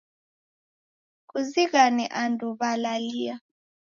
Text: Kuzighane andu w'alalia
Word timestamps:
Kuzighane 1.29 2.05
andu 2.21 2.47
w'alalia 2.59 3.35